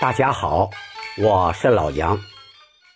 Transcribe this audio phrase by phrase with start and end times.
[0.00, 0.70] 大家好，
[1.20, 2.20] 我是老杨。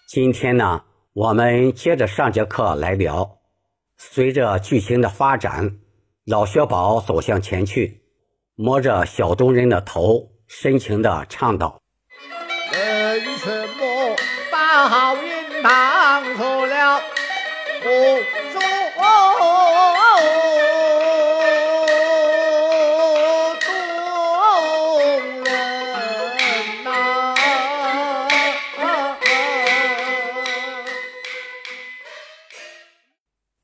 [0.07, 0.85] 今天呢，
[1.15, 3.39] 我们接着上节课来聊。
[3.99, 5.79] 随着剧情的发展，
[6.25, 8.05] 老薛宝走向前去，
[8.55, 11.81] 摸着小东人的头，深情地唱道
[12.73, 14.17] ：“人什么
[14.53, 17.01] 把好运当错了？
[17.83, 18.12] 不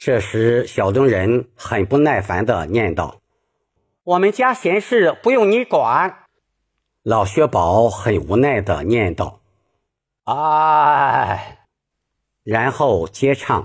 [0.09, 3.21] 这时，小东人很不耐烦地念道
[4.05, 6.21] ：“我们家闲事不用你管。”
[7.05, 9.43] 老薛宝很无奈地念道
[10.25, 11.59] ：“哎。”
[12.43, 13.63] 然后接唱。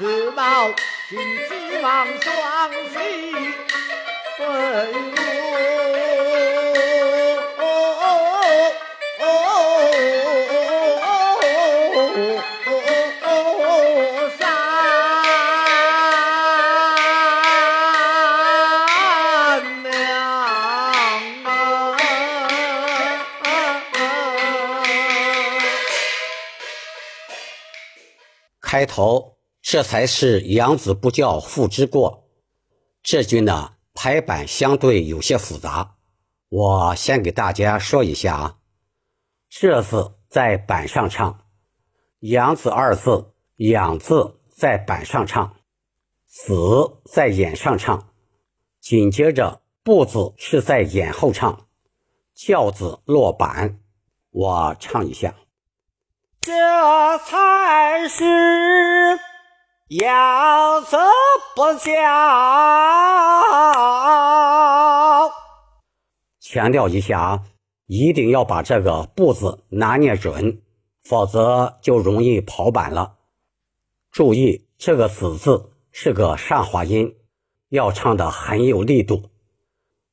[0.00, 2.96] 请希望双喜
[4.38, 4.40] 对
[28.62, 29.39] 开头。
[29.72, 32.28] 这才是养子不教，父之过。
[33.04, 35.94] 这句呢，排版相对有些复杂，
[36.48, 38.56] 我先给大家说一下啊。
[39.48, 41.46] 这字在板上唱，
[42.18, 45.54] 养子二字，养字在板上唱，
[46.26, 46.52] 子
[47.04, 48.08] 在眼上唱，
[48.80, 51.68] 紧接着不字是在眼后唱，
[52.34, 53.78] 教字落板。
[54.32, 55.32] 我唱一下，
[56.40, 56.50] 这
[57.18, 59.29] 才是。
[59.90, 60.96] 养子
[61.56, 61.90] 不教，
[66.38, 67.42] 强调一下，
[67.86, 70.62] 一定要把这个“不”字拿捏准，
[71.02, 73.16] 否则就容易跑板了。
[74.12, 77.16] 注意，这个“子”字是个上滑音，
[77.70, 79.28] 要唱的很有力度。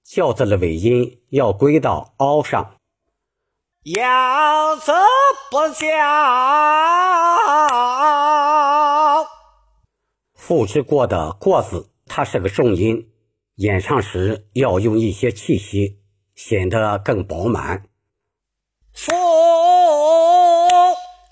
[0.04, 2.78] 教字的尾音要归到凹上。
[3.84, 4.92] 养子
[5.52, 5.86] 不教。
[10.48, 13.12] 父之过的过字，它是个重音，
[13.56, 16.00] 演唱时要用一些气息，
[16.36, 17.90] 显得更饱满。
[18.94, 19.12] 父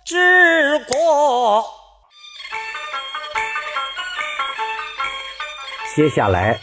[0.06, 1.64] 之过，
[5.96, 6.60] 接下来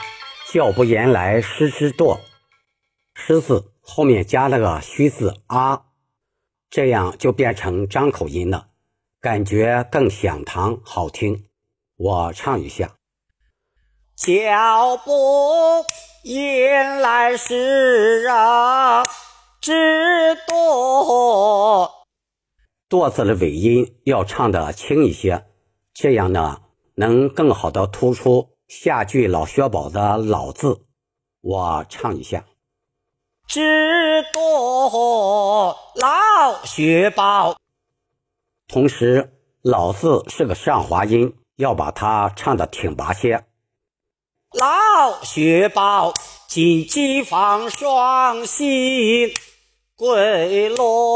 [0.51, 2.21] 教不言来师之惰，
[3.15, 5.87] 师字后面加了个虚字啊，
[6.69, 8.67] 这样就变成张口音了，
[9.23, 11.47] 感觉更响堂好听。
[12.05, 12.97] 我唱一下：
[14.17, 15.85] 脚步
[16.25, 19.07] 引来时啊，
[19.61, 21.89] 知多。
[22.89, 25.47] 多字的尾音要唱的轻一些，
[25.95, 26.63] 这样呢，
[26.97, 30.85] 能更好的突出下句老薛宝的老字。
[31.41, 32.45] 我唱一下：
[33.47, 37.57] 知多老薛宝。
[38.67, 39.33] 同时，
[39.63, 41.37] 老字是个上滑音。
[41.63, 43.45] 要把它唱的挺拔些。
[44.53, 46.13] 老雪豹，
[46.49, 49.33] 金鸡放双膝
[49.97, 51.09] 跪落。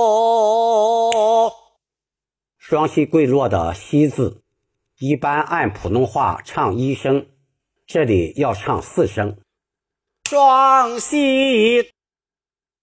[2.56, 4.42] 双膝跪落的“膝”字，
[4.98, 7.26] 一般按普通话唱一声，
[7.86, 9.36] 这里要唱四声。
[10.30, 11.90] 双膝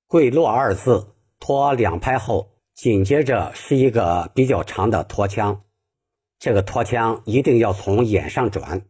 [0.08, 5.64] 跪落二字拖两拍后，紧接着是一个比较长的拖腔。
[6.44, 8.86] 这个拖腔一定要从眼上转，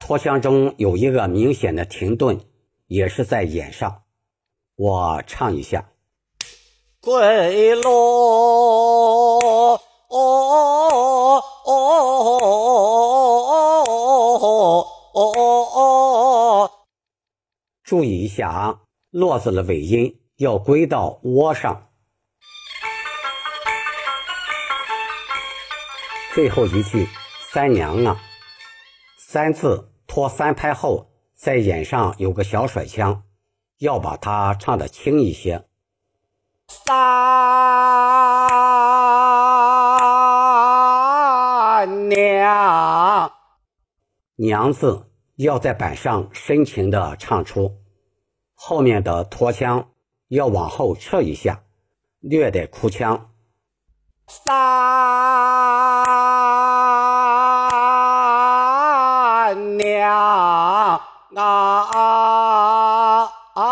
[0.00, 2.40] 拖腔中有一个明显的停顿，
[2.88, 4.02] 也是在眼上。
[4.74, 5.92] 我唱一下：
[7.00, 9.80] 归落，
[17.84, 18.80] 注意一下啊，
[19.12, 21.91] 落字的尾音要归到窝上。
[26.34, 27.06] 最后一句
[27.52, 28.18] “三娘啊”，
[29.20, 33.24] 三字拖三拍后，在眼上有个小甩腔，
[33.80, 35.66] 要把它唱的轻一些。
[36.68, 36.88] 三
[42.08, 43.30] 娘，
[44.36, 47.76] 娘字要在板上深情的唱出，
[48.54, 49.90] 后面的拖腔
[50.28, 51.62] 要往后撤一下，
[52.20, 53.28] 略带哭腔。
[54.28, 54.91] 三
[61.34, 61.42] 啊
[61.80, 63.62] 啊啊！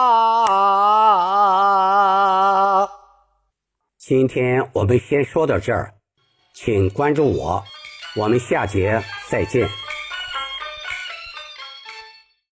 [3.99, 5.93] 今天我们先说到这儿，
[6.55, 7.63] 请关注我，
[8.17, 9.69] 我们下节再见。